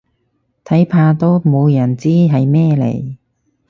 [0.65, 3.17] 睇怕都冇人知係咩嚟